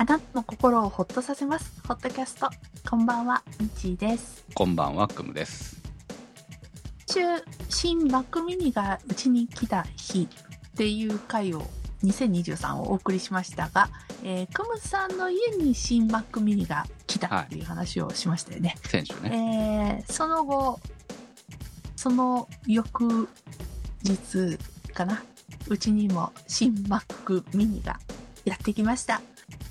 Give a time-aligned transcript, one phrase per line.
[0.00, 1.78] あなたの心をほっとさせます。
[1.86, 2.48] ホットキャスト。
[2.88, 4.46] こんばんは、みちーです。
[4.54, 5.76] こんばんは、くむです。
[7.06, 7.20] 週、
[7.68, 11.64] 新 Mac mini がうちに来た日っていう回を
[12.02, 13.90] 2023をお送りしましたが、
[14.24, 18.76] えー、クムさんの家に新 Mac mini が来たっていう話をしましたよね。
[18.86, 20.00] 選手ね。
[20.00, 20.80] えーその後、
[21.96, 23.28] その翌
[24.02, 24.56] 日
[24.94, 25.22] かな、
[25.68, 28.00] うちにも新 Mac mini が
[28.46, 29.20] やってきました。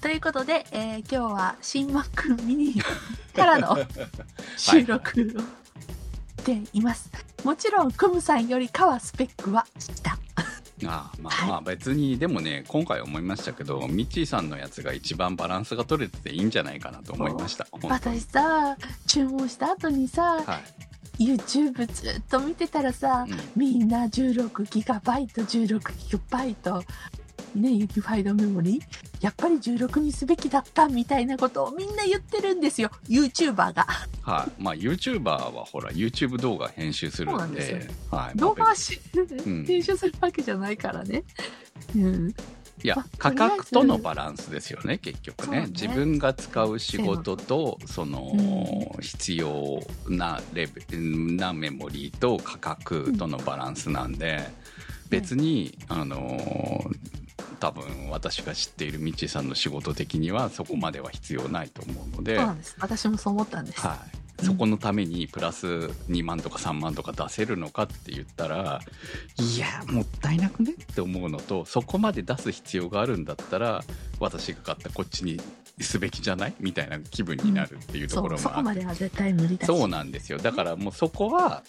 [0.01, 2.81] ということで、えー今日は新 Mac mini
[3.35, 3.77] からの
[4.57, 5.23] 収録を
[6.41, 7.11] しています。
[7.43, 10.11] もちろん、クムさんよりかはスペックは下。
[10.87, 17.67] ああまはいあまあ別に、でもね、今回思いましたけど、ミッチーさんのやつが一番バランスが取れてていいんじゃないかなと思いました。
[17.83, 20.61] 私さ、注文した後にさ、は
[21.19, 21.23] い。
[21.25, 24.49] YouTube ずっと見てたらさ、うんみんな16
[27.55, 28.81] ギガバイト、16ギガバイト、ね、ユニファイドメモリー、
[29.21, 33.87] やっぱり16にすべきだったみたいなことをみんな言ってるんですよ、YouTuber が。
[34.21, 34.61] はい。
[34.61, 38.37] まあ YouTuber はほら、YouTube 動画編集するんんですよで、はい。
[38.37, 38.99] 動画まあはし、
[39.47, 41.23] ん編集するわけじゃないからね。
[41.95, 42.33] うん。
[42.81, 45.61] いやまあ、価格とのバランスですよね、結局ね。
[45.61, 48.31] ね自分が使う仕事と、その、
[48.97, 54.47] う必要なレベル、なメモリーと価格とのバランスなんで、
[55.09, 57.19] 別に、あのー
[57.59, 62.75] 多分私が知っているみちさんの仕事的にはそこまでは必要ないと思うので、はそうなんです。
[62.79, 63.85] 私もそう思ったんです。
[63.85, 63.89] い。
[64.41, 68.79] そこのためにプラス2万とか3万とか出せるのかって言ったら、
[69.37, 73.83] いや、もったいなくねって思うのと、そこまで出す必要があるんだったら、
[74.19, 75.41] 私が買ったこっちに
[75.81, 76.53] すべきじゃない？
[76.61, 79.67] みたいな気分になるっていうところもあってそこまでは絶対無理だし。
[79.67, 80.37] そうなんですよ。
[80.37, 81.61] だからもうそこは、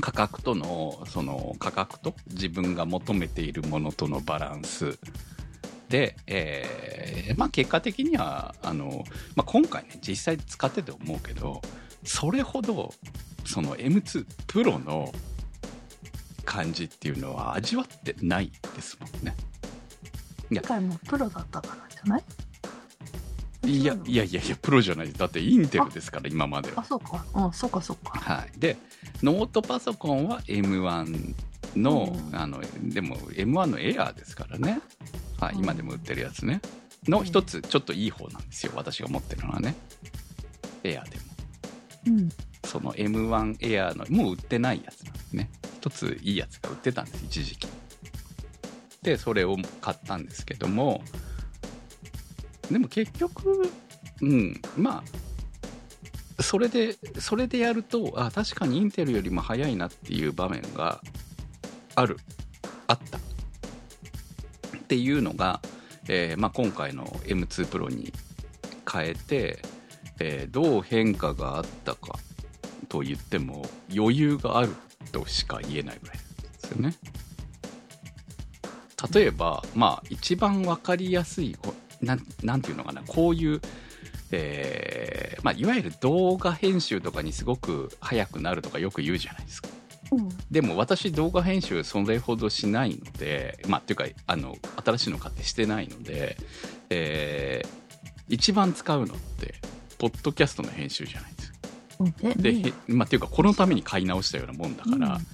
[0.00, 4.98] 価格との、その価格と自分が求めているものとのバランス。
[5.88, 11.62] で、えーまあ結果的には、あの、まあ今回ね、実際使ってて思うけど、
[12.04, 12.92] それほど、
[13.44, 15.12] その M2 プロの
[16.44, 19.34] 感じっていうのは味わってないですもんね。
[20.50, 22.24] 今回もプロだったからじゃない？
[23.66, 25.12] いやいやいやいや、プロじゃない。
[25.12, 26.82] だってインテルですから、今までは。
[26.82, 26.84] あ、。
[26.84, 27.24] そうか。
[27.34, 28.18] うん、そうか、そうか。
[28.18, 28.76] はい、で
[29.22, 31.34] ノートパソコンは M1
[31.76, 32.36] の,、うん。
[32.36, 34.80] あのでも M1 のエアーですからね、
[35.40, 35.64] はい、うん。
[35.64, 36.60] 今でも売ってるやつね。
[37.08, 38.72] の一つちょっといい方なんですよ。
[38.74, 39.74] 私が持ってるのはね。
[40.82, 41.22] エアーでも。
[42.06, 42.28] うん。
[42.64, 45.50] その M1 エアーのもう売ってないやつなんですね。
[45.80, 47.68] 一ついいやつが売ってたんです一時期。
[49.02, 51.02] でそれを買ったんですけども
[52.70, 53.70] でも結局
[54.20, 54.60] うん。
[54.76, 55.02] ま
[56.38, 61.00] あそれでそれでやるとあ確かにインテルよりも早いなっていう場面が
[61.94, 62.18] ある。
[62.86, 63.18] あった。
[63.18, 65.60] っていうのが、
[66.08, 68.12] えーまあ、今回の M2 Pro に
[68.90, 69.62] 変えて、
[70.20, 72.18] えーどう変化があったか
[72.88, 73.64] と言っても
[73.94, 74.70] 余裕がある
[75.12, 76.22] としか言えないぐらいで
[76.58, 76.94] すよね。
[79.12, 81.56] 例えば、まあ、一番わかりやすい
[82.02, 83.60] なんなんていうのかなこういう、
[84.30, 89.68] えーまあ、いわゆる動画編集とかにすごく早くなるとかよく言うじゃないですか。
[90.12, 90.28] うん。
[90.50, 96.36] でも私動画編集それほどしないのでまあっていうかあの新しいの買ってしてないので、
[96.90, 97.84] えー
[98.28, 99.54] 一番使うのって
[99.98, 101.58] ポッドキャストの編集じゃないですか。
[102.40, 105.26] で、で、ねへまあっていうかこのために買い直したようなもんだから、うん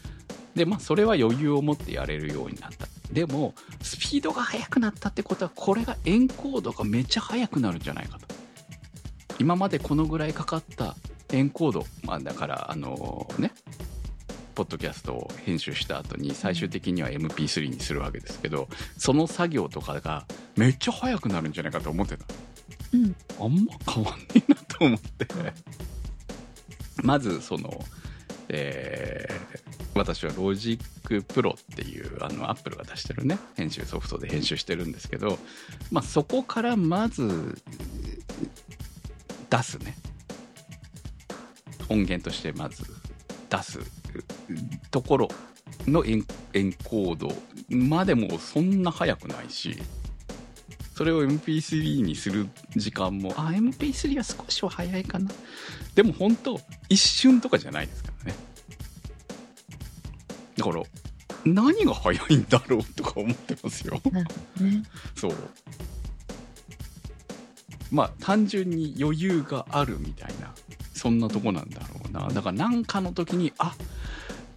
[0.54, 8.26] でまあそれは余裕を持ってやれるようになったでもスピードが速くなったってことはこれがエンコードがめっちゃ速くなるんじゃないかと。
[9.38, 10.96] 今までこのぐらいかかった
[11.32, 13.52] エンコードまあだからあのね
[14.54, 22.26] ポッドキャストを編集した後に最終的には MP3 にするわけですけどその作業とかがめっちゃ速くなるんじゃないかと思ってた。
[22.92, 23.16] うん。
[23.40, 25.26] あんま変わんねえなと思って。
[27.02, 27.72] まずその、
[28.48, 35.38] えー私は Logic Pro っていうあの Apple が出してるね編集ソフトで編集してるんですけど、
[35.90, 37.60] まあ、そこからまず
[39.50, 39.96] 出すね。
[41.88, 42.84] 音源としてまず
[43.50, 43.80] 出す
[44.92, 45.28] ところ
[45.86, 46.24] のエン
[46.84, 47.32] コード
[47.68, 49.76] までもそんな速くないし
[50.94, 55.30] それを MP3 にする時間もあ MP3 は少しは早いかな。
[55.94, 58.49] でも本当一瞬とかじゃないですからね。
[60.60, 60.82] だから
[61.44, 64.00] 何が早いんだろうとか思ってますよ。
[64.10, 64.24] ね。
[65.14, 65.34] そう。
[67.90, 70.52] まあ単純に余裕があるみたいな
[70.94, 72.28] そんなとこなんだろうな。
[72.28, 73.74] だから何かの時にあ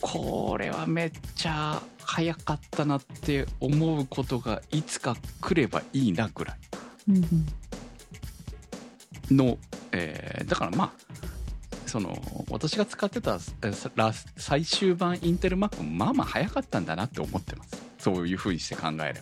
[0.01, 6.57] これはめっちゃ早かったなって思うことがいつか来ればいいなぐらい
[7.09, 7.19] うんう
[9.33, 9.37] ん。
[9.37, 9.57] の、
[9.93, 11.02] えーだからまあ
[11.93, 12.19] その
[12.49, 13.37] 私が使ってた
[14.35, 17.83] 最終版インテル Mac もまあまあ早かったんだなって思ってます。
[17.99, 19.19] そういうふうにして考えれば。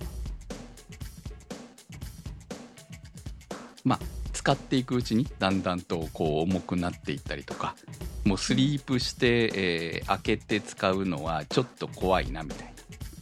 [3.83, 3.99] まあ
[4.31, 7.75] 使っていくうちにだんだんとこう重くなっていったりとか
[8.23, 12.73] もうスリープして、えー開けて使うのはちょっと怖いなみたいな。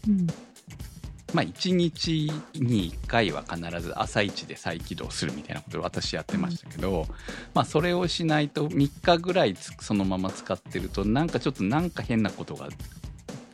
[0.10, 0.28] うん。
[1.34, 7.06] まあ、1日に1回は必ず朝一で再起動するみたいなことを私やってましたけど、
[7.54, 12.70] まあ、それをしないと3日ぐらいつそのまま使ってるとなんかちょっとなんか変なことが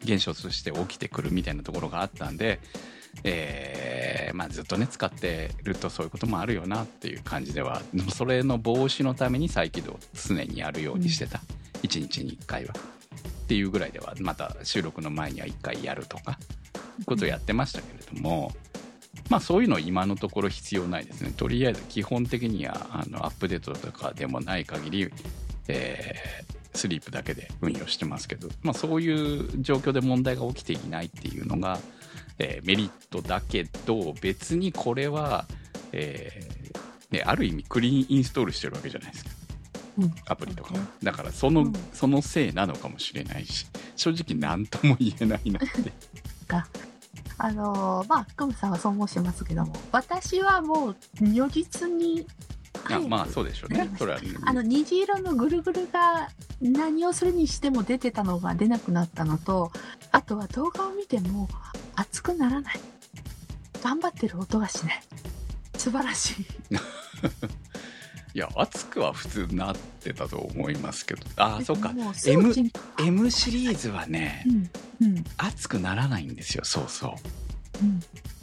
[0.04, 2.60] 現象として起きてくるみたいなところがあったんで、
[3.24, 7.81] えーまあ、ずっとね使ってるとそういうこともあるよなっていう感じでは
[8.13, 11.42] それの防止のために再起動を常にやるようにしてた、
[11.83, 12.74] 1日に1回は。
[13.45, 16.39] っていうぐらいではまた収録の前には1回やるとか
[17.06, 18.51] ことをやってましたけれども、
[19.30, 21.33] まあそういうの今のところ必要ないですね。
[21.36, 25.12] とりあえず基本的にはあのアップデートとかでもない限り、
[25.68, 31.80] えースリープだけで運用してますけど、まあそういう状況で問題が起きていないっていうのが、
[32.38, 35.45] えーメリットだけど、別にこれは、
[35.94, 39.31] えーね、ある意味クリーンインストールしてるわけじゃないですか。
[40.00, 45.94] うんアプリとかそうねだからその、うんそのせいなのかもしれないし、正直何とも言えないなって。
[46.47, 46.68] が
[47.38, 52.25] あのーまあクムさんはそう申しますけども私はもう如実に
[52.89, 53.89] あまあそうでしょうね。
[53.97, 56.30] それは、あの虹色のぐるぐるが
[56.62, 59.71] 何をするにしても出てたのが出なくなったのと
[60.12, 61.47] あとは動画を見ても
[61.95, 62.80] 熱くならない。
[63.81, 65.03] 頑張ってる音がしない。
[65.77, 66.45] 素晴らしい
[68.36, 71.22] いや、熱くは普通なってたと思いますけど。
[71.38, 71.94] ああ、そっか。
[72.28, 72.54] M
[73.00, 74.44] M シリーズはね
[75.00, 76.66] う、んうん熱くならないんですよ。
[76.66, 77.12] そうそう。
[77.82, 78.02] うん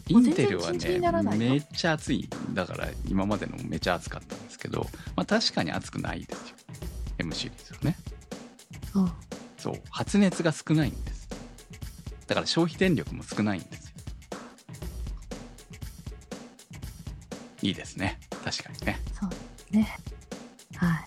[0.09, 2.29] インテルはね、のめっちゃ熱い。
[2.55, 6.57] だから今までのもめっちゃ熱かったんですけど、まあ確かに熱くないですよ。
[7.19, 7.97] M シリーズはね。
[8.93, 9.13] そう
[9.59, 9.75] そう。
[9.91, 11.29] 発熱が少ないんです。
[12.27, 13.93] だから消費電力も少ないんですよ。
[17.61, 18.19] いいですね。
[18.43, 18.99] 確かにね。
[19.21, 19.31] そう
[19.73, 19.99] ね。
[20.77, 21.05] はい。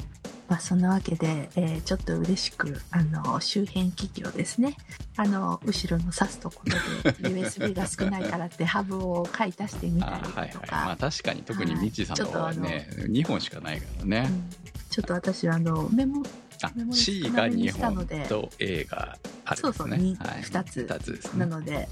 [0.47, 4.77] まあ、そんなわけで、えーちょっと嬉しく、あの、周辺機器をですね、
[5.17, 10.49] あの、後ろの挿すところで USB が少ないからって ハブを買い足してみたりあはいはい。
[10.51, 14.27] とか、まあ確かに特にミッチーさんの方はね、2本しかないからね。
[14.29, 16.23] うんちょっと私はあの、メモ、
[16.61, 19.73] あ C 少が2なめにしたの本でと A があるんですね。
[19.77, 21.39] そうそうにはい、二つ2つですね。
[21.39, 21.89] なので、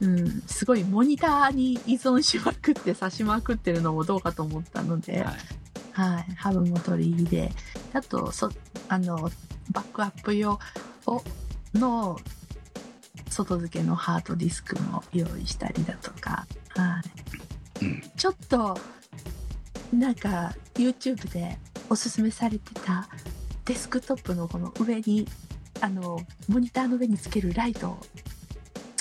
[0.00, 5.34] うん、すごいモニターに依存しまくって挿しまくってるのもどうかと思ったので、はい
[5.96, 7.50] はい、ハブも取り入れ、
[7.94, 8.50] あと、そ、
[8.90, 9.30] あの、
[9.72, 10.60] バックアップ用
[11.06, 11.22] を、
[11.72, 12.18] の、
[13.30, 17.00] 外付けのハードディスクも用意したりだとか、は
[17.80, 17.84] い。
[17.86, 18.78] うんちょっと、
[19.90, 21.58] なんか、YouTube で
[21.88, 23.08] おすすめされてた、
[23.64, 25.26] デスクトップのこの上に、
[25.80, 27.98] あの、モニターの上につけるライト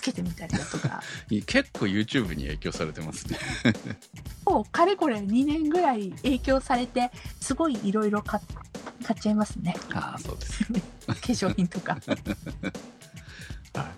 [0.05, 1.01] けてみたりだとか、
[1.45, 3.39] 結構 YouTube に影響されてますね。
[4.45, 7.11] もうかれこれ2年ぐらい影響されて、
[7.41, 9.75] すごいいろいろ買っちゃいますね。
[9.93, 10.63] ああ、そうです。
[11.07, 11.97] 化粧品とか。
[13.73, 13.89] は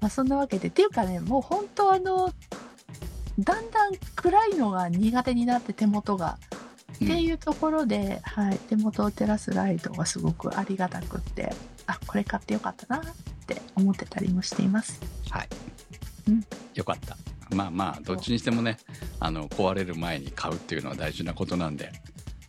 [0.00, 0.68] まあそんなわけで。
[0.68, 2.32] っていうかね、もう本当あの、
[3.38, 6.38] だんだん暗いのが苦手になって手元が。
[7.00, 7.04] い。
[7.04, 11.52] っていうところで、はい、手元を照らすライトがすごくありがたくって、
[11.86, 13.31] あ、これ買ってよかったなって
[13.74, 15.00] 思ってたりもしています。
[15.30, 15.48] はい。
[16.28, 17.16] うんよかった。
[17.54, 18.78] まあまあ、どっちにしてもね、
[19.20, 21.92] あの、壊れる前に買うっていうのは大事なことなんで、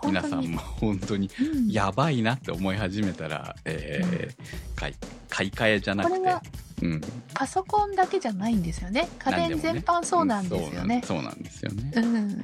[0.05, 4.35] 皆さんも本当にうんやばいなって思い始めたら、えー
[4.75, 4.95] 買い
[5.29, 6.35] 買い替えじゃなくて
[6.81, 7.01] うん、
[7.33, 9.07] パソコンだけじゃないんですよね。
[9.19, 11.01] 家電全般そうなんですよね。
[11.05, 11.91] そうなんそうなんですよね。
[11.95, 12.43] うん。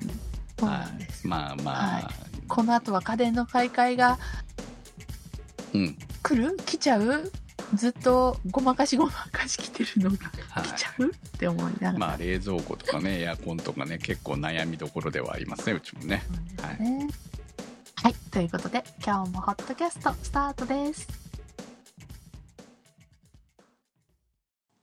[0.58, 1.28] そうなはいんです。
[1.28, 2.12] まあまあ、は
[2.48, 4.18] この後は家電の買い替えが
[5.74, 5.98] うん。
[6.24, 6.58] 来る？
[6.66, 7.32] 来ちゃう？
[7.76, 10.18] ずっとごまかしごまかし来てるのが
[10.50, 11.98] はい来ちゃうって思いながら。
[11.98, 16.24] まあ冷蔵庫とかね、エアコンとかね、結構悩みどころではありますね、うちもね。
[16.28, 17.08] そうですね。
[17.96, 18.14] はい。
[18.32, 21.08] ということで、今日もホットキャストスタートです。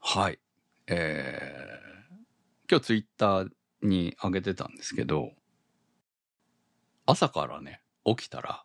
[0.01, 0.39] はい。
[0.87, 3.49] えー、今日ツイッター
[3.83, 5.33] に上げてたんですけど、
[7.07, 8.65] 朝からね、起きたら、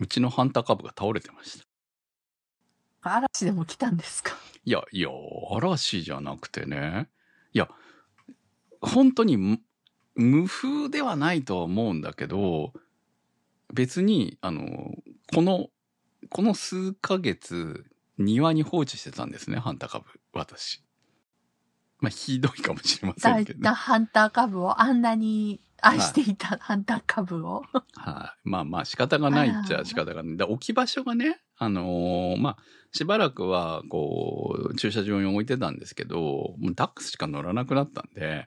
[0.00, 1.67] うちのハンター株が倒れてました。
[3.02, 4.36] 嵐でも来たんですか？
[4.64, 5.08] いや、いや、
[5.50, 7.08] 嵐じゃなくてね。
[7.52, 7.68] いや、
[8.80, 9.60] 本当に
[10.14, 12.72] 無風ではないとは思うんだけど、
[13.72, 14.94] 別に、あの、
[15.34, 15.68] この、
[16.30, 17.86] この数ヶ月、
[18.18, 20.82] 庭に放置してたんですね、ハンタ株、私。
[22.00, 23.68] まあ、ひどいかもしれませんけど、ね。
[23.70, 27.64] ハンター株をあんなに愛していたハンター株を。
[27.94, 28.48] はい。
[28.48, 30.36] まあまあ仕方がないっちゃ仕方がない。
[30.36, 32.56] で置き場所がね、あのーまあ、
[32.92, 38.46] しばらくは、こう、駐車場に置いてたんですけど、もうダックスしか乗らなくなったんで、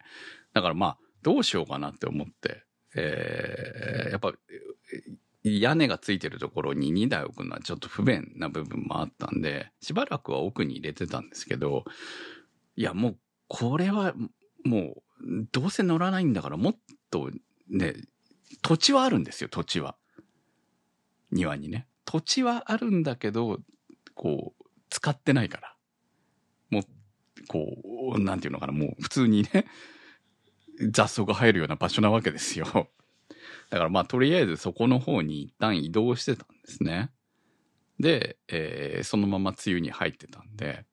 [0.53, 2.63] だからまあ、どうしようかなって思って、
[2.95, 4.33] えーやっぱ、
[5.43, 11.83] 屋根がついてるところに2台置くのはちょっと不便な部分もあったんで、しばらくは奥に入れてたんですけど、
[12.75, 13.17] いやもう、
[13.53, 14.13] これは、
[14.63, 16.75] もう、どうせ乗らないんだから、もっ
[17.09, 17.29] と
[17.69, 17.95] ね、
[18.61, 19.97] 土地はあるんですよ、土地は。
[21.31, 21.85] 庭にね。
[22.05, 23.59] 土地はあるんだけど、
[24.15, 25.75] こう、使ってないから。
[26.69, 26.83] もう、
[27.49, 29.65] こう、なんていうのかな、もう普通にね、
[30.91, 32.65] 雑草が生えるような場所なわけですよ。
[33.69, 37.11] だからまあ、とりあえずそこの方に一旦移動してたんですね。
[37.99, 40.85] で、えーそのまま梅雨に入ってたんで、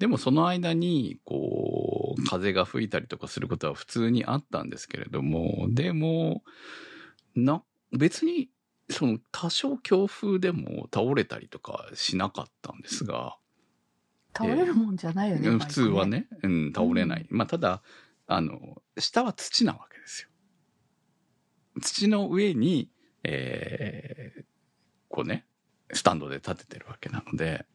[0.00, 6.42] でもその間に、こう、風が吹いたりとかすることは普通にあったんですけれども、でも、
[7.36, 8.48] な、別に、
[8.88, 13.36] その多少強風でも倒れたりとかしなかったんですが、
[14.36, 15.50] 倒れるもんじゃないよね。
[15.50, 16.06] 普通は。
[16.06, 17.26] ね、うん、倒れない。
[17.30, 17.82] まあ、ただ、
[18.26, 20.28] あの、下は土なわけですよ。
[21.80, 22.90] 土の上に、
[23.22, 24.44] えー
[25.10, 25.44] こうね、
[25.92, 27.66] スタンドで立ててるわけなので、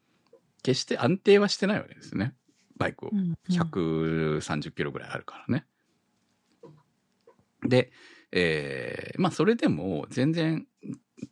[0.65, 2.34] 決して安定はしてないわけですね。
[2.77, 3.15] バイクをう。
[3.15, 5.67] んうん130キロぐらいあるからね。
[7.62, 7.91] で、
[8.31, 10.65] えーまあそれでも全然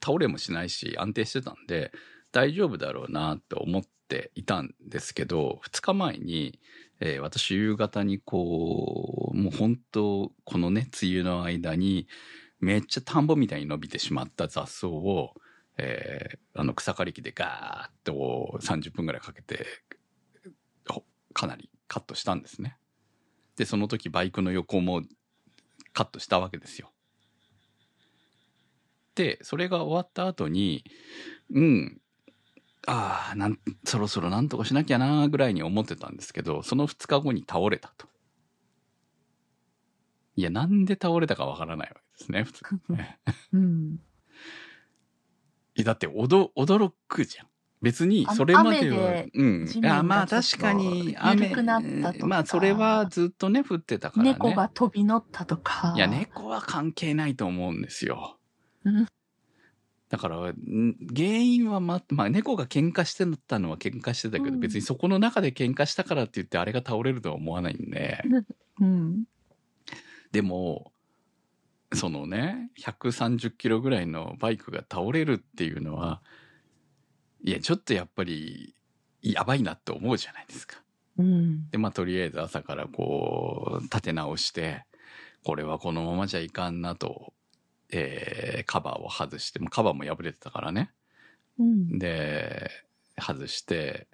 [0.04, 1.92] 倒れもしないし安定してたんで
[2.32, 6.60] 大丈夫だろうなって思っていたんですけど、2日前に、
[7.00, 12.08] えー私夕方にこう、もう本当このね、梅雨の間に
[12.60, 15.34] めっちゃ田んぼみたいに伸びてしまった雑草を、
[15.78, 19.66] えーあの草刈り機でガーッと30分ぐらいかけて
[21.34, 22.78] かなりカットしたんですね。
[23.58, 25.02] で、その時バイクの横も
[25.94, 26.92] カットしたわけですよ。
[29.16, 30.84] で、それが終わった後に、
[31.54, 32.02] うん、
[32.88, 38.08] ああ、なん、そろそろなんとかしなきゃなぐらいに思ってたんですけど、その2日後に倒れたと。
[40.36, 43.20] いや、なんで倒れたかわからないわけですね、普通ね。
[43.54, 44.00] うん。
[45.76, 47.48] いやだって、おど、驚くじゃん。
[47.82, 49.68] 別にそれまで雨はで、うん。
[49.86, 54.30] あまあ確かに、緩雨くなったとかまあそれはずっとね、降ってたからね。
[54.32, 55.94] 猫が飛び乗ったとか。
[55.98, 58.38] いや、猫は関係ないと思うんですよ。
[58.86, 59.06] うん。
[60.08, 60.54] だから、ん
[61.14, 68.24] 原因はま、まあ猫が喧嘩してたのは喧嘩してたけど、うん別にそこの中で喧嘩したからって言ってあれが倒れるとは思わないんで。
[68.80, 69.26] うん。
[70.32, 70.93] でも、
[71.96, 76.22] そのね、130キロぐらいのバイクが倒れるっていうのは、
[77.44, 78.76] いや、ちょっとやっぱり、
[79.22, 80.82] やばいなって思うじゃないですか。
[81.18, 81.70] うん。
[81.70, 84.86] で、まあ、とりあえず朝からこう、立て直して、
[85.44, 87.34] これはこのままじゃいかんなと、
[87.92, 90.92] えーカバーを外して、もうカバーも破れてたからね。
[91.60, 92.00] うん。
[92.00, 92.72] で、
[93.20, 94.08] 外して、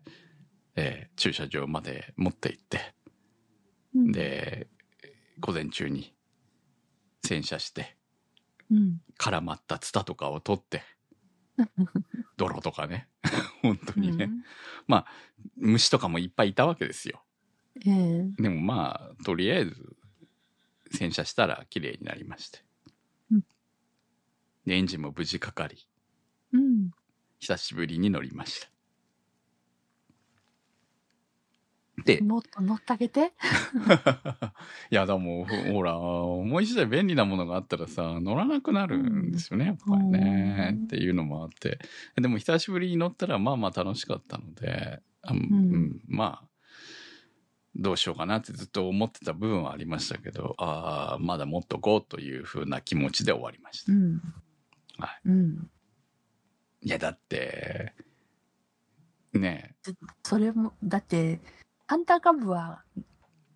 [0.76, 2.94] えー駐車場まで持って行って、
[3.96, 4.68] うん、で、
[5.40, 6.14] 午前中に
[7.30, 7.96] 洗車して、
[8.72, 9.02] うん。
[9.20, 10.82] 絡まったツタとかを取って、
[12.38, 13.08] 泥とかね。
[13.62, 14.26] 本当にね。
[14.26, 14.44] うん
[15.56, 17.24] 虫とかもいっぱいいたわけですよ。
[17.86, 19.96] ええでもまあ、とりあえず、
[20.92, 22.64] 洗車したら綺麗になりまして。
[23.32, 23.42] うん
[24.66, 25.88] で、エンジンも無事かかり、
[26.54, 26.92] うん。
[27.40, 28.79] 久しぶりに乗りました。
[32.06, 33.34] で、もっと乗ってあげて。
[34.92, 40.70] いや、でも、ほほら、もう一台便利なものがあったらさ、乗らなくなるんですよね、やっぱりね。
[40.74, 41.80] うんっていうのもあって。
[42.16, 46.50] でも、久しぶりに乗ったら、まあまあ楽しかったので、あうんんまあ、
[47.76, 53.94] どうしようかなってずっと思ってた部分はありましたけど、ああ、まだもっとこうというふうな気持ちで終わりました。
[53.94, 54.22] うん。
[54.98, 55.70] はうん。
[56.82, 57.94] いや、だって、
[59.34, 59.76] ね
[60.24, 61.40] それも、だって、
[61.90, 62.84] ハンターカブは、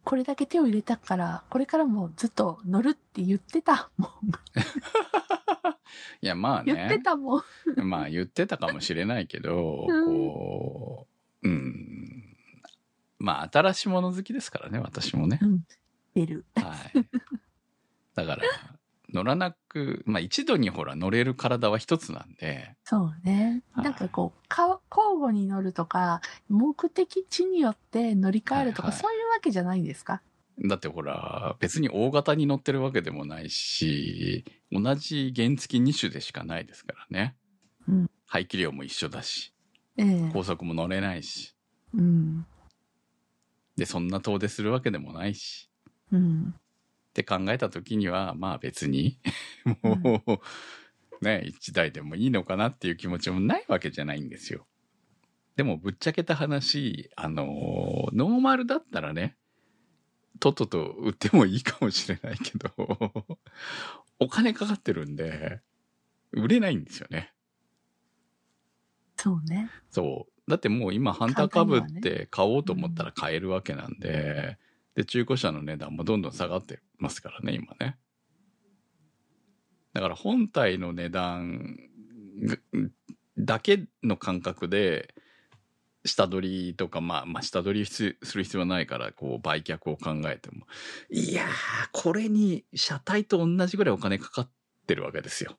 [0.04, 4.10] これだけ手を入れたから、これからもずっと乗るって言ってたもん。
[6.20, 7.04] いや、まあ言ってね。
[7.04, 7.44] たもん。
[7.84, 11.08] まあ言ってたかもしれないけど、うんこ
[11.44, 12.36] う、うん。
[13.20, 15.40] まあ新しいもの好きですからね、私もね。
[16.16, 16.44] 出る。
[16.56, 17.06] はい。
[18.16, 18.42] だから、
[19.14, 23.64] 乗らなく、まあ一度にほら乗れる体は一つなんで、そうね。
[23.72, 30.22] はいなんかこう、か交互に乗るとか、目的地によって乗り換えるとか、はいはいそういうわけじゃないんですか？
[30.66, 37.36] だってほら、別に大型に乗ってるわけでもないし、同じ原付2種でしかないですからね。
[37.88, 39.54] うん排気量も一緒だし、
[39.98, 41.56] ええ高速も乗れないし。
[41.94, 42.46] うん。
[43.76, 45.70] で、そんな遠出するわけでもないし。
[46.12, 46.56] うん。
[47.14, 49.20] って考えた時には、まあ別に、
[49.84, 50.24] も
[51.22, 54.66] う、ね、一台でもいいのかなっていう気持ちもないわけじゃないんですよ。
[55.56, 59.38] でもぶっちゃけた話、あの、ノーマルだったらね、
[60.40, 63.38] とっとと売ってもいいかもしれないけど、
[64.20, 65.62] お金かかってるんで、
[66.32, 67.32] 売れないんですよね。
[69.18, 69.70] そうね。
[69.92, 70.50] そう。
[70.50, 74.58] だってもう今、ハンター株って買おうと思ったら買えるわけなんで、
[74.96, 77.98] で、中古車の値段もどんどん下がってますからね、今ね。
[79.94, 81.78] だから本体の値段
[83.38, 85.14] だけの感覚で、
[86.06, 90.66] 下取りとか、まあ、まあ、下取りする必要はないから、こう、売却を考えても。
[91.10, 91.48] いやー、
[91.94, 94.52] これに車体と同じぐらいお金かかっ
[94.86, 95.56] てるわけですよ。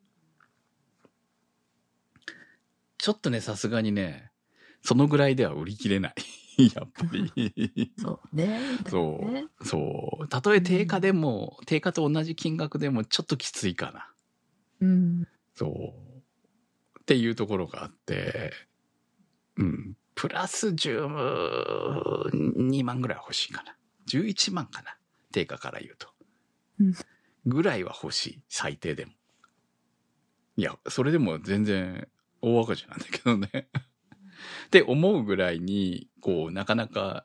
[2.99, 4.31] ちょっとね、さすがにね、
[4.85, 6.15] そのぐらいでは売り切れない。
[6.75, 7.93] やっぱり。
[7.99, 8.61] そうね。
[8.89, 10.29] そうねそう。
[10.29, 14.13] たとえ定価でも、定価と同じ金額でもちょっときついかな。
[14.81, 15.29] うん。
[15.55, 17.01] そう。
[17.01, 18.53] っていうところがあって、
[19.57, 19.97] うん。
[20.15, 23.77] プラス12万ぐらい欲しいかな。
[24.07, 24.97] 11万かな。
[25.33, 26.09] 定価から言うと。
[26.79, 26.95] うん
[27.47, 28.43] ぐらいは欲しい。
[28.49, 29.13] 最低でも。
[30.57, 32.09] いや、それでも全然
[32.41, 33.69] 大赤字なんだけどね。
[34.67, 37.25] って思うぐらいに、こう、なかなか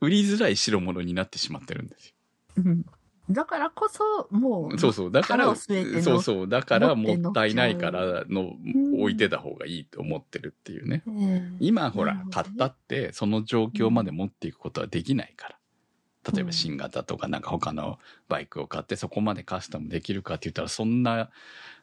[0.00, 2.14] 売りづらい代物になってしまってるんですよ。
[2.58, 2.84] うん。
[3.30, 5.12] だからこそ、もう、そうそう。
[5.12, 6.48] だから、そうそう。
[6.48, 11.02] だからもったいないからの、ん置いてた方がいいと思ってるっていうね。
[11.06, 15.58] ええ今ほら買ったって、その状況まで持っていくことはできないから。
[16.32, 17.98] 例えば新型とかなんか他の
[18.28, 21.30] バイクを買ってそこまでカスタムできるかって言ったらそんな、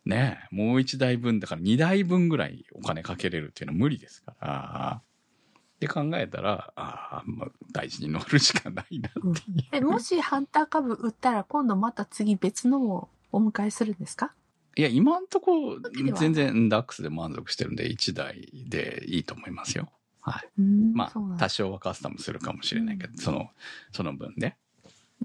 [0.06, 5.02] ね、もう一台分だから二台分ぐらいお金かけれるっていうのは無理ですから。
[5.02, 9.34] って考えたら、ああ、まあ、大事に乗るしかないなっていう。
[9.74, 14.32] え、もしハンター株売ったら今度また次別のをお迎えするんですか？
[14.77, 15.79] いや、今んとこ
[16.18, 19.90] 全然ダックスで満足してるんで1台でいいと思いますよ。
[20.22, 20.50] はい。
[20.60, 23.50] うんまあ、多少はカスタムするかもしれないけど、その、
[23.92, 24.58] その分ね。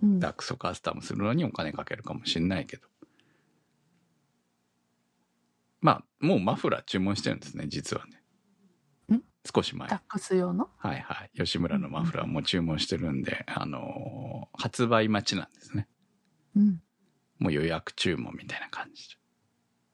[0.02, 2.88] うんダックスをカスタムするのにお金かけるかもしれないけど。
[5.80, 9.16] まあ、もうマフラー注文してるんですね、実はね。
[9.16, 9.22] ん？
[9.54, 9.88] 少し前。
[9.88, 10.68] ダックス用の？
[10.76, 11.30] はいはい。
[11.34, 15.88] 吉村のマフラーも注文してるんで、あのー発売待ちなんですね。
[16.56, 16.82] うん。
[17.38, 19.16] もう予約注文みたいな感じで。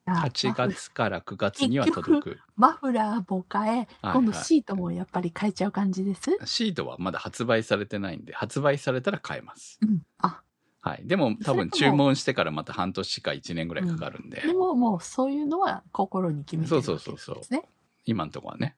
[0.08, 2.38] あ8月から9月には届く。
[2.56, 6.22] マフラーも変え、はい今度シートもやっぱり変えちゃう感じです？
[6.44, 9.78] シートはまだ発売されてないんで、発売されたら買えます。
[9.82, 10.02] うん。
[10.18, 10.42] あ、
[10.86, 11.00] はい。
[11.04, 17.64] でも多分注文してからまた半年か1年ぐらいかかるんで、でももうそういうのは心に決めてるわけそうそうそうそうですね。
[18.04, 18.76] 今んとこはね。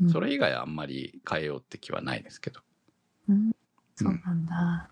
[0.00, 2.60] うんそれ以外はあんまり変えようって気はないですけど。
[3.28, 3.52] うん。
[3.94, 4.90] そうなんだ。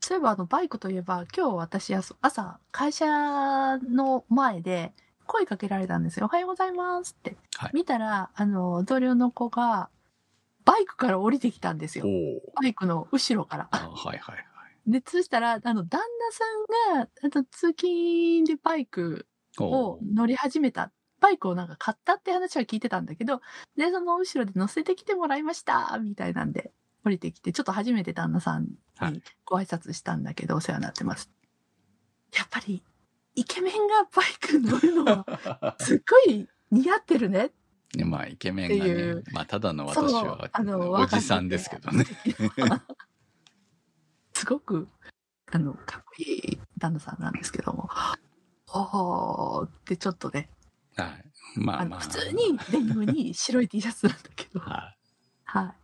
[0.00, 3.06] そういえばあのバイクといえば今日私朝朝会社
[3.78, 4.92] の前で
[5.26, 6.26] 声かけられたんですよ。
[6.26, 7.36] おはようございますって。
[7.56, 9.90] はい見たら、あの、同僚の子が
[10.64, 12.04] バイクから降りてきたんですよ。
[12.06, 13.68] おバイクの後ろから。
[13.72, 14.46] はいはい。
[14.86, 19.26] で、そしたら、あの、旦那さんが、あの、通勤でバイク
[19.58, 20.92] おを乗り始めた。
[21.20, 23.42] バイクをなんか買ったって話は聞いてたんだけど、
[23.76, 26.72] で、その後ろで乗せてきてもらいましたみたいなんで、
[27.04, 31.30] 降りてきて、ちょっと初めて旦那さんにはいご挨拶したんだけど、お世話になってます。
[32.36, 32.82] やっぱり、
[33.34, 37.50] イケメンがバイク乗るのは、 すっごい似合ってるね。
[37.94, 42.06] ねまあ、イケメンがねまあ、ただの私はあのおじさんですけどね。。
[44.40, 44.88] すごく、
[45.52, 47.90] あの、かっこいい旦那さんなんですけども。
[48.72, 50.48] おーってちょっとね、
[50.96, 51.60] はい。
[51.60, 52.00] まあまあ。
[52.00, 54.96] 普通にデニムに白い T シャツなんだけど、は
[55.44, 55.74] は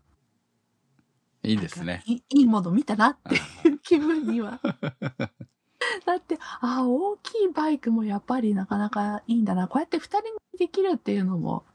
[1.42, 1.50] い。
[1.50, 1.52] い。
[1.52, 2.02] いいですね。
[2.06, 2.22] いい。
[2.30, 4.58] いいもの見たなってあいう気分には。
[6.06, 9.68] だって、ああ、大きいバイクもやっぱりなかなかいいんだな。
[9.68, 11.66] こうやって二人にできるっていうのも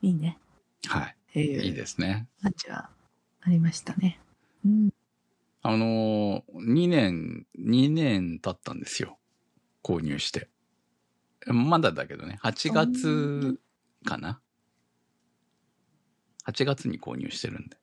[0.00, 0.38] いいね。
[0.86, 1.16] はい。
[1.30, 2.28] っていういいですね。
[2.40, 2.88] 感じは
[3.40, 4.20] ありましたね。
[4.64, 4.90] うん。
[5.64, 9.18] あのー、2年、2年経ったんですよ。
[9.82, 10.48] 購入して。
[11.46, 13.58] まだだけどね、8月
[14.04, 14.40] かな。
[16.46, 17.76] 8月に購入してるんで。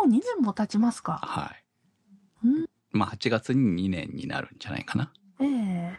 [0.00, 1.20] もう2年も経ちますか。
[1.22, 1.54] は
[2.42, 2.46] い。
[2.46, 2.66] うん。
[2.90, 5.12] まあ8月に2年になるんじゃないかな。
[5.40, 5.98] ええ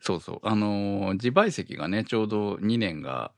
[0.00, 0.40] そうそう。
[0.42, 3.32] あのー、自賠責がね、ちょうど2年が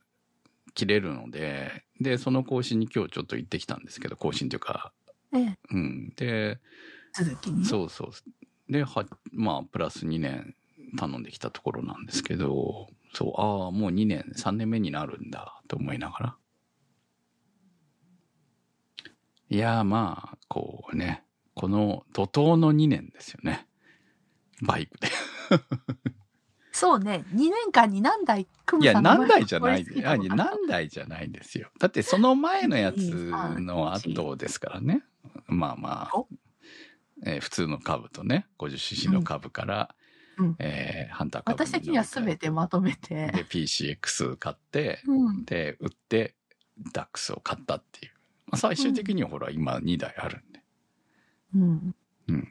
[0.73, 4.93] 切れるので、で、その更新に今日ちょっと行ってきたんですけど、更新というか、
[5.35, 6.13] ええうん。
[6.15, 6.59] で、
[7.15, 7.65] 続き。
[7.65, 8.71] そうそう。
[8.71, 10.55] で、は、まあ、プラス2年
[10.97, 16.37] 頼んできたところなんですけど、そう、ああ、もう2年、3年目になるんだ、と思いながら。
[19.49, 23.67] いやーまあ、こうね、この怒涛の2年ですよね。
[24.61, 25.09] バイクで。
[26.83, 29.85] そうね、2年間に何台クいや、何台じゃない。
[29.95, 31.69] 何台じゃないですよ。
[31.79, 32.97] だってその前のやつ
[33.57, 35.01] の後ですからね。
[35.47, 36.27] まあまあお、
[37.25, 39.95] えー普通の株とね、50cc の株から、
[40.37, 43.27] うんえーハンター株私的には全てまとめて。
[43.27, 45.45] で、PCX 買って、うん。
[45.45, 46.35] で、売って、
[46.91, 48.11] ダックスを買ったっていう。
[48.47, 50.61] まあ、最終的にはほら、今2台あるんで。
[51.55, 51.95] うん。
[52.27, 52.47] うん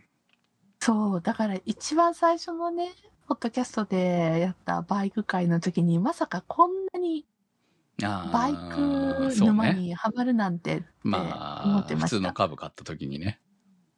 [0.80, 2.90] そう、だから一番最初のね、
[3.32, 7.24] ポッドキャストでやったバイク会の時に、まさかこんなに
[7.98, 9.74] バイク沼ね。
[9.74, 12.06] にはまるなんてって思まあ、ってました。
[12.08, 13.40] 普通の株買った時にね。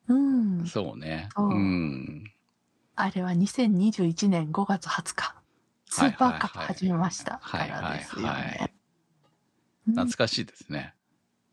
[0.06, 0.66] うん。
[0.66, 1.30] そうね。
[1.34, 2.30] そううん。
[2.94, 5.34] あれは2021年5月20日。
[5.86, 7.40] スーパーカップ始めました。
[7.42, 8.74] はいはいはいからですよはいね。
[9.88, 10.94] うん懐かしいですね。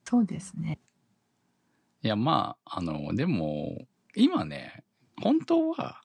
[0.07, 0.77] そうですね。
[2.03, 4.83] いや、まあ、あの、でも、今ね、
[5.19, 6.00] 本当は、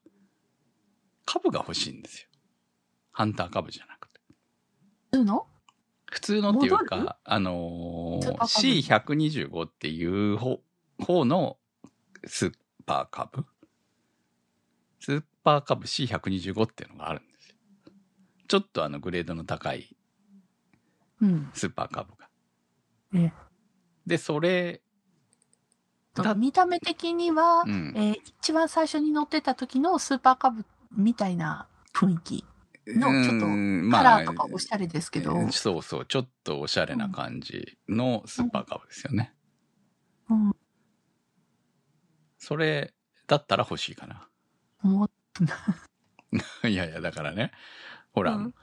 [1.27, 2.29] 株が欲しいんですよ。
[3.13, 4.21] ハンター株じゃなくて。
[5.11, 5.47] 普通の？
[6.11, 10.61] 普通のっていうか、あのスーパー株 C125 っていう方
[10.99, 11.59] 方の
[12.25, 12.53] スー
[12.87, 13.45] パー株？
[15.01, 17.57] スーパー株 C125 っていうのがあるんですよ。
[18.49, 19.97] ちょっとあのグレードの高い
[21.21, 21.51] うん。
[21.55, 22.29] スーパー株が。
[23.15, 23.33] ええ
[24.07, 24.83] で、それ、
[26.15, 30.65] だ見た目的には、うんえー一番最初に乗ってた時のスーパーカブ
[30.97, 32.45] みたいな雰囲気
[32.87, 39.35] のちょっとうんカラーとかおしゃれですけど、まあそうそう、ちょっとおしゃれな感じのスーパー株ですよね。
[40.31, 40.57] うん、
[42.39, 42.95] それ
[43.27, 44.29] だったら欲しいかな。
[44.83, 45.05] も
[46.63, 47.53] う いやいや、だからね、
[48.13, 48.55] ほら、うん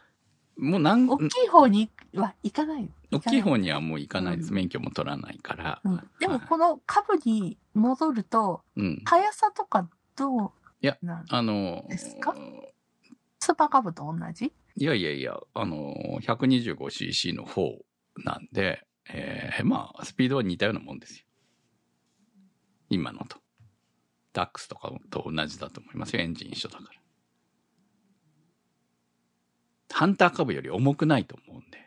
[0.55, 2.89] もうなん、大きい方には行かない。
[3.11, 3.63] 大きい方に。
[3.63, 4.49] にはもう行かないです。
[4.49, 5.81] うん免許も取らないから。
[5.83, 9.01] うん、でもはいこの株に戻ると、うん。
[9.03, 10.51] 速さとかどう
[10.83, 10.97] いや
[11.29, 12.35] あの、ですか？
[13.39, 14.51] スーパーカブと同じ？
[14.75, 17.79] いやいやいや、あの、125cc の方
[18.17, 21.25] なんで、えーまあ、スピードは似たようなもんですよ。
[22.89, 23.37] 今のと。
[24.33, 26.21] ダックスとかと同じだと思いますよ。
[26.21, 26.89] エンジン一緒だから。
[29.93, 31.77] ハンター株より重くないと思うんで。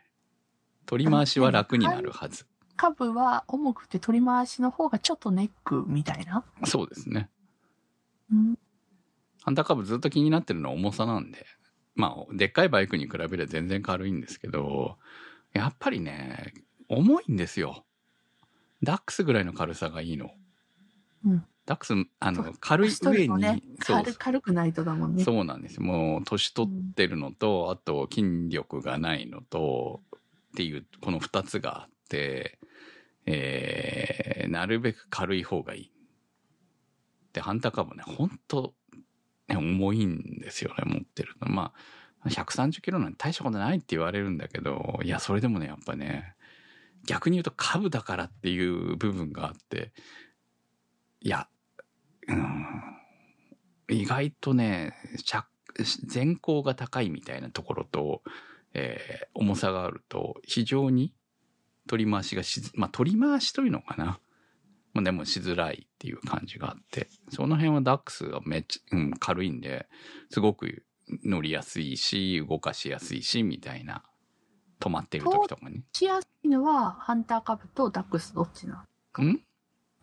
[0.85, 2.47] 取り回しは楽になるはず。
[2.77, 6.45] 株は重くて取り回しの方がちょっとネックみたいな？
[6.65, 7.29] そうですね。
[8.31, 8.57] うん、
[9.47, 11.45] ハンター株ずっと気になってるのは重さなんで。
[11.95, 14.97] まあ、でっかいバイクに比べれば全然軽いんですけど、
[15.53, 16.53] やっぱりね、
[16.89, 17.85] 重いんですよ。
[18.83, 20.31] ダックスぐらいの軽さがいいの。
[21.25, 25.23] うんダックス、あの軽い上に、ねそう軽軽くないとだもんね。
[25.23, 25.83] そうなんですよ。
[25.83, 30.19] もう、年取ってるのと、あと、筋力がないのと、っ
[30.55, 32.59] ていう、この二つがあって、
[33.25, 35.91] えー、なるべく軽い方がいい。
[37.33, 38.73] で、ハンターカブね、ほんと、
[39.47, 41.49] ね、重いんですよね、持ってるの。
[41.49, 41.73] ま
[42.21, 46.35] あ、130キロなんて大したことないって言われるんだけど、いや、それでもね、やっぱね、
[47.05, 49.91] 逆に言うと株だからっていう部分があって、
[51.21, 51.47] いや、
[52.27, 52.65] うん、
[53.89, 54.93] 意外とね、
[56.05, 58.21] 全高が高いみたいなところと、
[58.73, 61.13] えー重さがあると、非常に
[61.87, 64.19] 取り回しがし、まあ取り回しというのかな。
[64.97, 69.87] まあでもしづらいっていう感じがあって、その辺はダックスがめっちゃ、うん、軽いんで、
[70.31, 70.83] すごく
[71.23, 74.01] 乗りやすいし、動かしやすいし、みたいな。
[74.79, 75.83] 止まってる時とかに。
[75.93, 78.85] しやすいのは、ハンターカブとダックスどっちな
[79.17, 79.41] のん？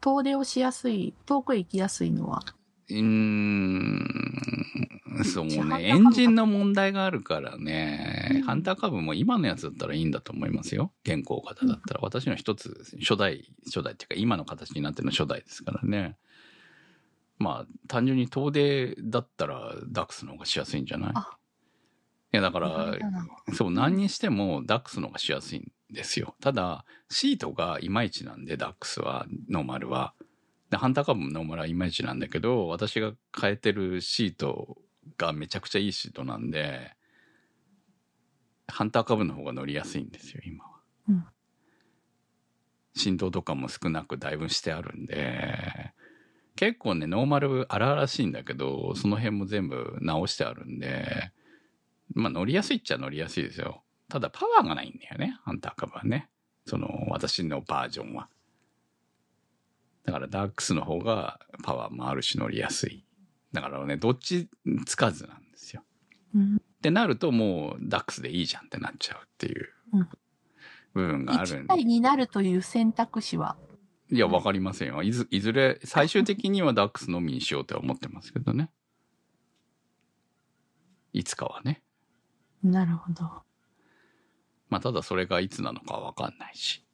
[0.01, 2.43] 遠出をしやすい、遠くへ行きやすいのは？
[2.91, 5.85] うーん、そうハンターね。
[5.89, 10.93] エンジンの問題があるからね、うんハンターカブも今のやつだったらいいんだと思いますよ。
[11.05, 12.01] 現行型だったら。
[12.03, 16.17] 私の一つ、初代、初代っていうか今の形になってるの初代ですからね。
[17.39, 21.11] まあ、単純に遠出だったらダックスの方がしやすいんじゃない？
[21.11, 21.39] いあ
[22.33, 22.97] や、だから
[23.53, 26.35] そう、何にしてもダックスの方がしやすいんですよ。
[26.41, 30.15] ただ、シートがいまいちなんで、ダックスは、ノーマルは。
[30.71, 34.79] で、ハンターカブもノーマルはいまいちなんだけど、私が変えてるシート
[35.17, 36.93] がめちゃくちゃいいシートなんで、
[38.67, 40.71] ハンターカブの方が乗りやすいんですよ、今は。
[41.09, 41.25] うん
[42.97, 45.93] 振動とかも少なくだいぶしてあるんで、
[46.57, 51.33] 結構ね、ノーマル荒々しいんだけど、その辺も全部直してあるんで、
[52.15, 53.83] まあ乗りやすいっちゃ乗りやすいですよ。
[54.09, 56.31] ただパワーがないんだよね、ハンターカブはね。
[56.67, 58.29] その、私のバージョンは。
[60.05, 63.05] だからダックスの方がパワーもあるし乗りやすい。
[63.55, 64.51] だからね、どっち
[64.85, 65.83] つかずなんですよ。
[66.35, 66.57] うん。
[66.57, 70.09] ってなるともうダックスでいいじゃんってなっちゃうっていううん
[70.93, 71.69] 部分がある1んで。
[71.69, 73.57] 対になるという選択肢は？
[74.11, 75.03] いや、わかりませんよ。
[75.03, 78.71] いず、いずれ、最終的にはダックスのみにしようとは思ってますけどね。
[81.15, 81.83] いつかはね。
[82.63, 83.23] なるほど。
[84.69, 86.85] まあ、ただそれがいつなのかわかんないし。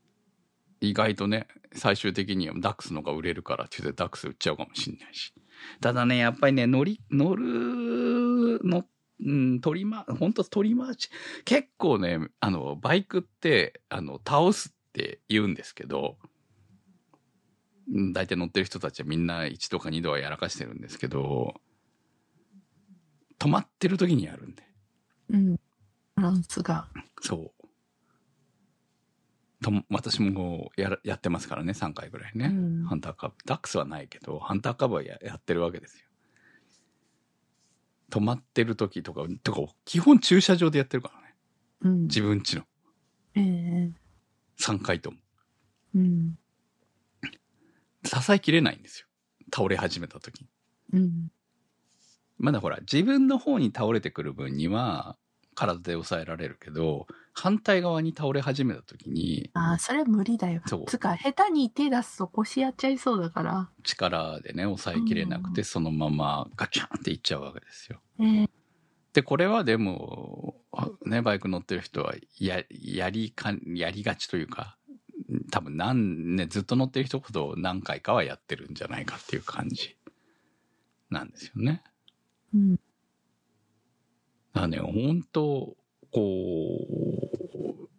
[0.81, 5.35] 意外とね、最終的にはダックスのが売れるからって言ってダックス売っちゃうかもしんないし。
[5.81, 8.85] ただね、やっぱりね、乗り、乗るの、
[9.25, 11.11] うん、取りま、本当取り回し、
[11.44, 16.16] 結構ね、あの、バイクって、あの、倒すって言うんですけど、
[17.92, 21.55] うん大体乗ってる人たちはみんな1度か2度はやらかしてるんですけど、
[23.38, 24.62] 止まってる時にやるんで。
[25.31, 25.57] うん。
[26.14, 26.87] バランスが。
[27.20, 27.60] そう。
[29.62, 32.46] と私もやらやってますからね、3回ぐらいね。
[32.46, 33.35] うんハンターカブ。
[33.44, 36.07] ダックスはないけど、ハンターカブはややってるわけですよ。
[38.11, 41.35] 止まってる時とか、とか、基本駐車場でやってるからね。
[41.83, 42.03] うん。
[42.03, 42.64] 自分家の
[43.37, 43.92] ええ
[44.59, 45.18] 3回とも。
[45.94, 46.38] うん。
[48.05, 49.07] 支えきれないんですよ。
[49.55, 50.49] 倒れ始めた時に。
[50.94, 51.29] うん。
[52.38, 55.16] まだほら、自分の方に倒れてくる分には、
[55.55, 60.62] 体で抑えられるけど、反対側に倒れ始めた時に、ああ、それ無理だよ。
[60.66, 63.71] そうつか、下手に手出すと腰やっちゃいそうだから。
[63.83, 68.01] 力でね、抑えきれなくて、うんそのままガチャンっていっちゃうわけですよ。
[68.21, 68.51] ええ
[69.12, 74.77] で、これはでも、あね、バイク乗ってる人は、や、やりか、やりがちというか、
[75.51, 79.97] 多分なん、ね、ずっと乗ってる人ほど何回かはやってるんじゃないかっていう感じ
[81.11, 81.83] なんですよね。
[82.55, 82.81] うん。
[84.53, 85.77] だね、本当
[86.12, 86.20] こ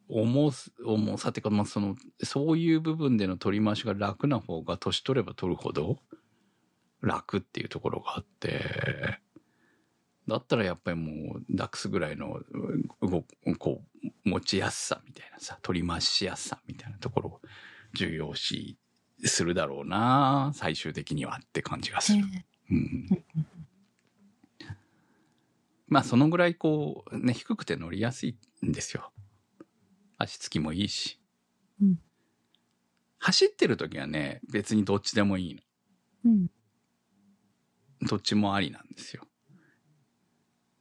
[0.10, 6.00] う、重す、重さってか、まあ、その、そういう部分での取り回しが楽な方が、年取れば取るほど、
[7.02, 9.20] 楽っていうところがあって、
[10.28, 12.42] だったらやっぱりもう、ダックスぐらいの、
[13.58, 13.84] こ
[14.26, 17.42] う、持ちやすさみたいなさ、取り回しやすさみたいなところを
[17.94, 18.78] 重要視
[19.24, 22.20] するだろうな、最終的にはって感じがする。
[22.34, 23.08] ええうん
[25.92, 29.12] まあそのぐらいこうね低くて乗りやすいんですよ。
[30.18, 31.22] 足つきもいいし。
[31.80, 32.00] うん
[33.24, 35.62] 走ってる時はね別にどっちでもいいの。
[36.26, 36.48] うん。
[38.08, 39.28] どっちもありなんですよ。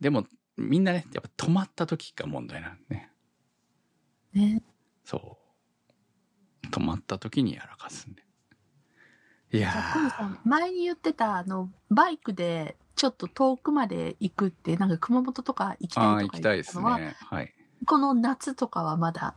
[0.00, 0.24] でも
[0.56, 3.10] みんなねやっぱ止まった時が問題なんね。
[4.32, 4.62] ね。
[5.04, 5.38] そ
[6.64, 6.68] う。
[6.70, 8.22] 止まった時にやらかすんで。
[9.52, 9.74] いや
[10.44, 17.16] 前に言ってた、あの、バイクでちょっと遠くまで行くって、なんか熊本とか行きたいああ行とかきたいですね。
[17.30, 17.54] はい。
[17.86, 19.34] この夏とかはまだ、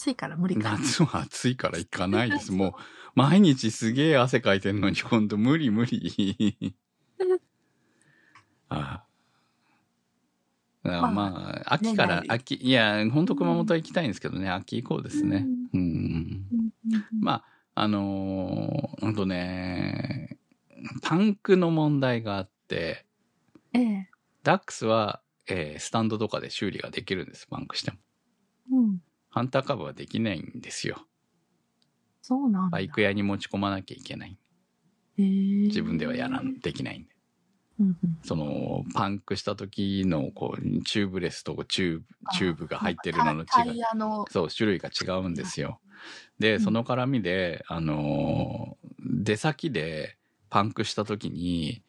[0.00, 0.72] 暑いから無理か。
[0.72, 2.50] 夏は暑いから行かないです。
[2.52, 2.72] もう、
[3.14, 6.74] 毎日すげえ汗かいてんのに、ほんと無理無理。
[8.68, 9.04] ああ。
[10.82, 15.46] だからまあ、秋から秋、いや、ほんと熊本は行きたいんですけどね、秋以降ですね。
[15.72, 15.80] うん。
[15.80, 16.44] うん
[17.20, 17.44] ま
[17.76, 20.36] あ、あのーほんとね、
[21.02, 24.10] パンクの問題があって、ええ。
[24.42, 27.98] ダックスは、えースタンドとかで修理ができるんです、パンクしても。
[28.72, 29.02] うん。
[29.30, 31.06] ハンターカブはできないんですよ。
[32.20, 32.76] そうなんだ。
[32.76, 34.38] バイク屋に持ち込まなきゃいけない。
[35.18, 35.26] へえ
[35.66, 37.08] 自分ではやらん、できないんで。
[37.80, 43.82] うんうんその、パンクした時の、こう、チューブレスとチューブ、チューブが入ってるのの違い。
[44.30, 45.80] そう、種類が違うんですよ。
[46.38, 50.16] で、その絡みで、あのー、出先で
[50.50, 51.82] パンクした時に、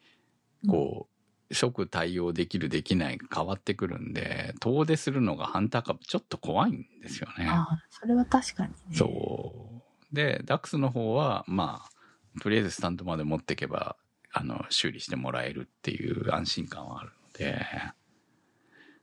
[0.66, 1.08] こ
[1.50, 7.46] う、即対応できるできないが変わってくるんで、遠出するのがハンターカブちょっと怖いんですよね。
[7.48, 8.76] ああ、それは確かにね。
[8.92, 10.14] そう。
[10.14, 13.96] で、ダックスの方は、まあ、とりあえずスタンドまで持っていけば、
[14.32, 17.64] あの、修理してもらえるっていう安心感はあるので、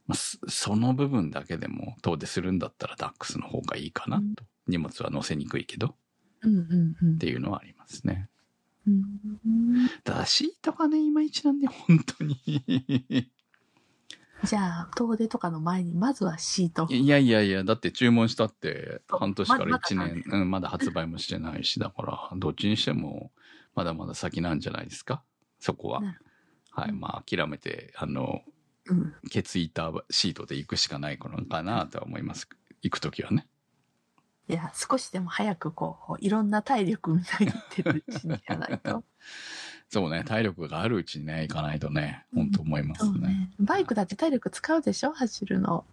[0.08, 4.24] まあ、そその部分だけでも遠出するんだったらダックスの方がいいかなと。
[4.24, 4.36] うん
[4.68, 5.96] 荷物は乗せにくいけどっ
[6.44, 8.30] うんうんうんていうのはありますね。
[8.88, 9.92] うん。
[10.04, 12.36] ただシートがね、いまいちなんで、本当に。
[14.44, 16.96] じゃあ、遠出とかの前に、まずはシート。
[16.96, 23.32] いやいやいや、だって注文したって半年からまだ1年、まうん、まだ発売もしてないし、だから、どっちにしても、
[23.76, 25.24] まだまだ先なんじゃないですか？
[25.60, 26.06] そこは。
[26.72, 26.92] はい。
[26.92, 28.42] うんまあ、諦めて、あの、
[28.86, 29.22] うん。
[29.32, 32.50] ケツ板シートで行くしかないのかなとは思います。
[32.84, 33.48] 行くときはね。
[34.48, 39.04] いや、少しでも早くこう、いろんな体力みたいにってるうちにやらないと。
[39.90, 43.20] そうね、体力があるうちにね、行かないとね、本当思いますね。
[43.20, 43.52] ね。
[43.60, 45.12] バイクだって体力使うでしょ？
[45.14, 45.86] 走るの。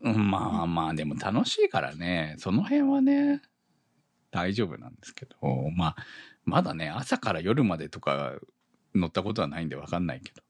[0.00, 3.42] うん、まあまあ、でも楽しいからね、その辺はね、
[4.30, 5.36] 大丈夫なんですけど、
[5.76, 5.96] まあ、
[6.44, 8.32] まだね、朝から夜までとか
[8.94, 10.42] 乗ったことはないんでわかんないけど。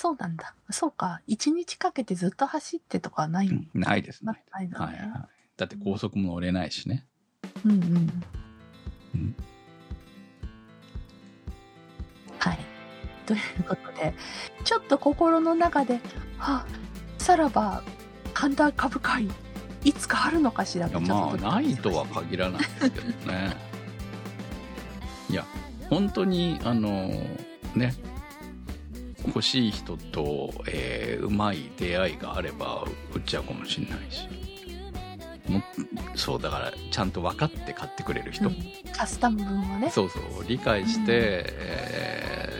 [0.00, 0.54] そうなんだ。
[0.70, 1.20] そうか。
[1.26, 4.42] 一日かけてずっと走ってとかはないの、うんないですまね。
[4.50, 4.86] だないのね。
[4.86, 5.28] はいはい。
[5.60, 7.04] だって高速も乗れないしね。
[7.66, 8.22] うんうん。
[9.14, 9.36] うん、
[12.38, 12.58] はい。
[13.26, 14.14] ということで、
[14.64, 16.00] ちょっと心の中で、
[16.38, 16.66] はあ、
[17.18, 17.82] さらば
[18.32, 19.28] 神田株会、
[19.84, 23.56] いつかあるのかしらってちょっとま、ね、まあ、ないとは限らないですけどね。
[25.28, 25.44] いや、
[25.90, 27.08] 本当に、あの、
[27.74, 27.94] ね、
[29.26, 34.39] 欲しい人と、えー、うまい出会いがあれば売っちゃうかもしれないし。
[35.50, 35.62] も
[36.14, 38.56] そうだからちゃんと分かって買ってくれる人、うん。
[38.92, 39.90] カスタム分をね。
[39.90, 41.16] そうそう理解して、うん。
[41.16, 42.50] えー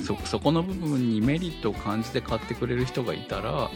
[0.00, 3.70] そそこの部分にメリットを感じて買ってくれる人がいたら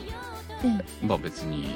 [0.64, 1.06] うん。
[1.06, 1.74] まあ別に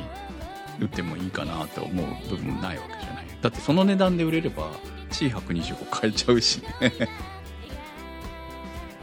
[0.81, 3.27] 売ってもいいかなと思う部分もないわけじゃない。
[3.41, 4.71] だってその値段で売れれば
[5.11, 6.93] C125 買えちゃうしね。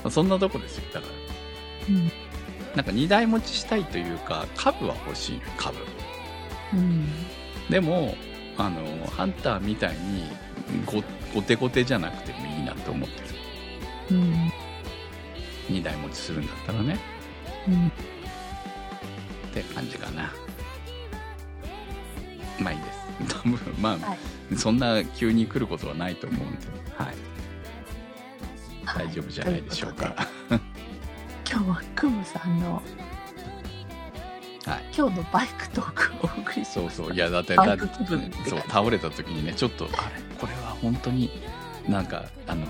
[0.10, 1.14] そんなとこですよだから。
[1.90, 2.12] うん。
[2.76, 5.78] なんか2台持ちしたいというか株は欲しい株。
[6.74, 7.08] うん
[7.70, 8.16] でも
[8.58, 10.30] あのハンターみたいに
[10.86, 13.22] ごごてごてじゃなくてもいいなと思って
[14.14, 14.52] るうん。
[15.68, 17.00] 2台持ちするんだったらね。
[17.68, 17.92] うんっ
[19.54, 20.32] て感じかな。
[22.60, 22.86] まあいいで
[23.30, 23.34] す。
[23.42, 24.56] 多 分まあ、はい。
[24.56, 27.16] そんな急に来ることはないと思うんで、はい、
[28.86, 30.16] 大丈夫じゃないでしょうか。
[31.50, 32.82] 今日はクムさんの
[34.66, 36.90] はい、今日のバイクトークをお送りしそう。
[36.90, 37.14] そう。
[37.14, 37.88] いやだってバだって
[38.50, 41.30] そう倒れた時にねちょっとあれこれは本当に
[41.88, 42.66] なんかあの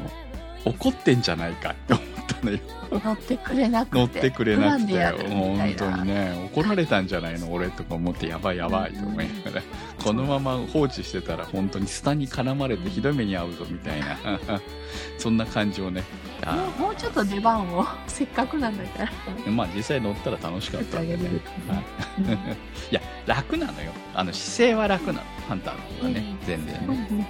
[0.65, 2.59] 怒ってんじゃないかって思ったのよ。
[2.91, 3.97] 乗ってくれなくて。
[3.97, 7.53] 乗ってくれなくて本当にね怒られたんじゃないの？
[7.53, 9.63] 俺とか思ってやばいやばいと思いながら。
[10.03, 14.17] このまま放置してたら本当にスタに絡まれてひどい目に遭うぞみたいな。
[15.17, 19.05] そんな感じをねあもうもうちょっと出番を せっかくなんだか
[19.45, 19.51] ら。
[19.51, 21.23] まあ実際乗ったら楽しかったんでね。
[21.23, 21.31] い、
[22.91, 23.91] いや楽なのよ。
[24.13, 25.19] あの姿勢は楽なの。
[25.47, 26.45] ハンターの方がね、うん。
[26.45, 26.79] 全然ね。
[26.83, 26.89] うん。
[26.89, 27.25] うんうん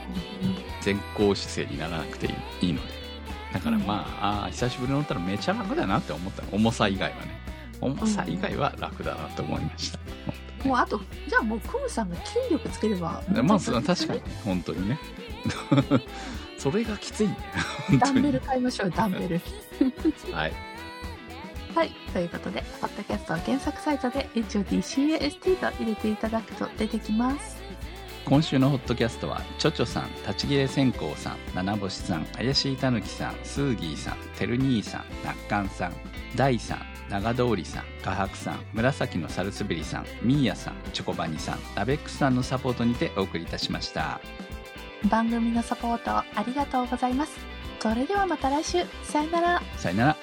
[0.85, 2.27] 前後姿勢にならなくて
[2.61, 2.93] いいので。
[3.53, 6.49] だからまあ,、あー久しぶりに乗ったらめちゃ楽だなって思ったの。
[6.51, 7.39] 重さ以外はね。
[7.81, 9.99] 重さ以外は楽だなと思いました、
[10.67, 13.21] もうあと、じゃあもうクムさんが筋力つければ。
[13.43, 14.19] まあそ確かに。
[14.19, 14.99] ね本当にね
[16.65, 17.43] それがきついんだよ
[17.87, 19.41] 本当にダンベル買いましょう、ダンベル。
[20.33, 20.53] はい
[21.75, 21.91] はい。
[22.11, 27.61] ということで、ポッドキャストは検索サイトで HOTCAST と入れていただくと出てきます。
[28.25, 35.93] 今週のホットキャストはちょちょさん立ち切れ線香さん七星さん怪しいたぬきさんスーギーさんてる兄さんなっかんさん
[36.35, 44.19] 大さん長通りさん画伯さん紫のサルスベリさんミーヤさんチョコバニさんラベックスさんのサポートにてお送りいたしました
[45.09, 47.37] 番組のサポートありがとうございます。
[47.79, 48.83] それではまた来週。
[49.03, 49.61] さよなら。
[49.77, 50.17] さよなら